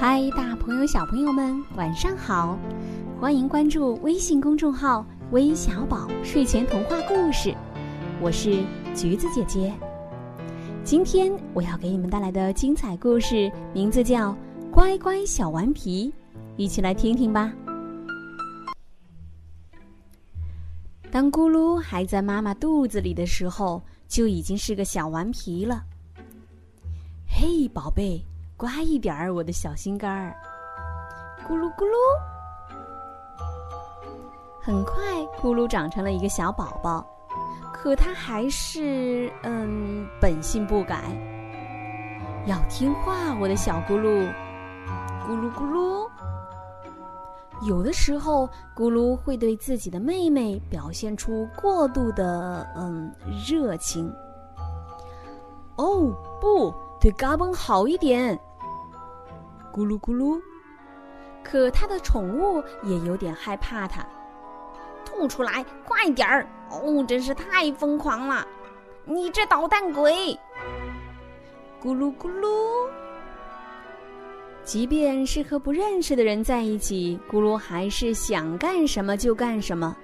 [0.00, 2.58] 嗨，大朋友、小朋友们，晚上好！
[3.20, 7.54] 欢迎关注微信公众号“微小宝睡前童话故事”，
[8.18, 8.64] 我是
[8.96, 9.70] 橘子姐姐。
[10.82, 14.32] 今天我要给你们带来的精彩故事名字叫
[14.70, 16.08] 《乖乖小顽皮》，
[16.56, 17.52] 一起来听听吧。
[21.10, 25.82] 当咕噜还在妈妈肚子里的时候，就已经是个小顽皮了。
[27.28, 28.24] 嘿，宝贝，
[28.60, 30.36] 乖一点儿，我的小心肝儿。
[31.48, 31.96] 咕噜咕噜，
[34.60, 35.02] 很快，
[35.40, 37.02] 咕噜长成了一个小宝宝，
[37.72, 41.04] 可他还是嗯，本性不改，
[42.44, 44.28] 要听话，我的小咕噜。
[45.26, 46.06] 咕噜咕噜，
[47.66, 53.10] 有的时候，咕噜会对自己的妹妹表现出过度的嗯
[53.48, 54.14] 热情。
[55.76, 56.74] 哦，不。
[57.00, 58.38] 对嘎嘣好一点，
[59.72, 60.40] 咕噜咕噜。
[61.42, 64.06] 可他的宠物也有点害怕他，
[65.04, 66.46] 吐出来快点儿！
[66.70, 68.46] 哦，真是太疯狂了，
[69.04, 70.38] 你这捣蛋鬼！
[71.82, 72.88] 咕噜咕噜。
[74.62, 79.96] 即便是和不认识的人在一起，咕噜还是想干什么就干什么。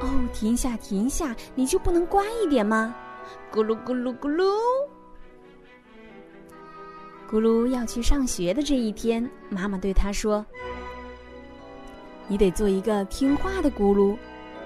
[0.00, 2.94] 哦，停下停下，你就不能乖一点吗？
[3.52, 4.54] 咕噜咕噜咕噜。
[7.30, 10.44] 咕噜要去上学的这一天，妈妈对他说
[12.26, 14.16] ：“你得做一个听话的咕噜。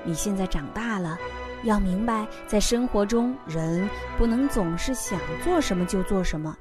[0.05, 1.19] 你现在长大了，
[1.65, 6.57] 要明白，在生活中，人不能总是想做什么就做什么。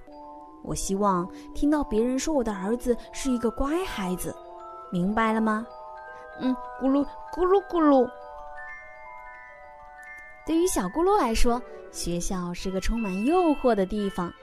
[0.63, 4.35] 我希望听到别人说我的儿子是一个乖孩子，
[4.91, 5.65] 明白了吗？”
[6.41, 8.09] 嗯，咕噜咕噜咕噜。
[10.47, 14.33] 对于小咕噜来说，学校是个充满诱惑的地方。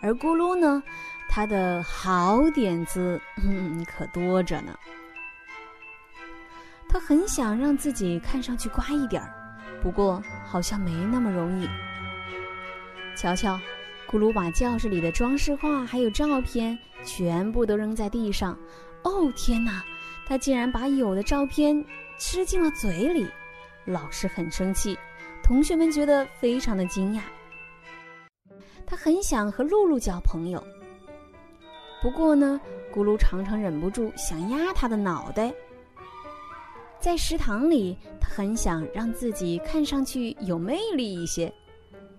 [0.00, 0.82] 而咕噜呢，
[1.28, 4.76] 他的好点子嗯可多着呢。
[6.88, 9.34] 他很想让自己看上去乖一点儿，
[9.82, 11.68] 不过好像没那么容易。
[13.14, 13.60] 瞧瞧，
[14.08, 18.58] 咕噜把教室里的装饰画还有照片全部都扔在地上。
[19.02, 19.84] 哦天哪，
[20.26, 21.84] 他竟然把有的照片
[22.18, 23.28] 吃进了嘴里！
[23.84, 24.98] 老师很生气，
[25.42, 27.20] 同学们觉得非常的惊讶。
[28.90, 30.64] 他很想和露露交朋友，
[32.00, 32.58] 不过呢，
[32.90, 35.52] 咕噜常常忍不住想压他的脑袋。
[36.98, 41.52] 在食堂里，他很想让自己看上去有魅力一些，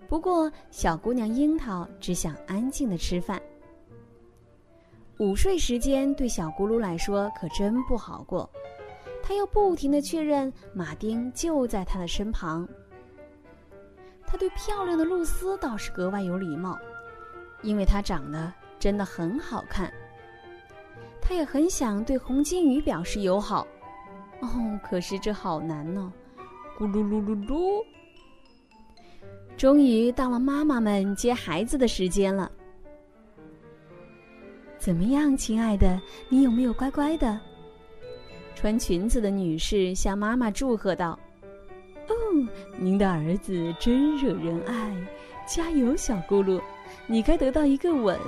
[0.08, 3.42] 不过小姑娘樱桃只想安静的吃饭。
[5.18, 8.48] 午睡时间对小咕噜来说可真不好过，
[9.24, 12.66] 他又不停的确认马丁就在他的身旁。
[14.30, 16.78] 他对漂亮的露丝倒是格外有礼貌，
[17.62, 19.92] 因为她长得真的很好看。
[21.20, 23.66] 他也很想对红金鱼表示友好，
[24.40, 24.48] 哦，
[24.82, 26.12] 可是这好难呢。
[26.78, 27.84] 咕噜噜噜噜，
[29.56, 32.50] 终于到了妈妈们接孩子的时间了。
[34.78, 37.38] 怎么样，亲爱的，你有没有乖乖的？
[38.54, 41.18] 穿裙子的女士向妈妈祝贺道。
[42.78, 44.94] 您的儿子真惹人爱，
[45.46, 46.60] 加油，小咕噜，
[47.06, 48.18] 你该得到一个吻。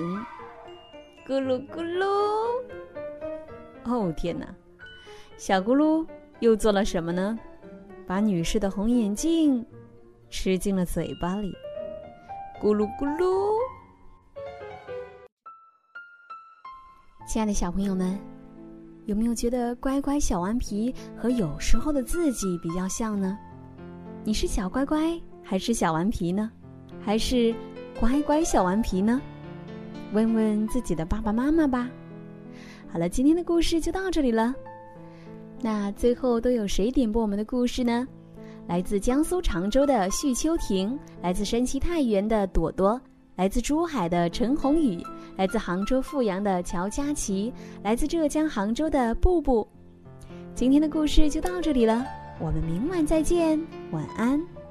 [1.27, 2.07] 咕噜咕噜。
[3.85, 4.47] 哦天哪，
[5.37, 6.07] 小咕噜
[6.41, 7.39] 又做了什么呢？
[8.07, 9.65] 把女士的红眼镜
[10.29, 11.53] 吃进了嘴巴里。
[12.61, 13.53] 咕噜咕噜。
[17.27, 18.19] 亲爱的小朋友们，
[19.07, 23.39] 有没有觉得乖乖小顽皮和有时候的自己比较像呢？
[24.25, 26.49] 你是小乖乖还是小顽皮呢？
[27.01, 27.53] 还是
[27.99, 29.21] 乖乖小顽皮呢？
[30.13, 31.91] 问问自己的爸爸妈妈吧。
[32.89, 34.55] 好了，今天的故事就到这里了。
[35.61, 38.07] 那最后都有谁点播我们的故事呢？
[38.69, 43.01] 来自江苏常州的徐秋婷，来自山西太原的朵朵，
[43.35, 45.05] 来自珠海的陈宏宇，
[45.37, 47.53] 来自杭州富阳的乔佳琪，
[47.83, 49.67] 来自浙江杭州的布布。
[50.55, 52.07] 今天的故事就到这里了。
[52.43, 54.62] 我们明晚再见，晚安。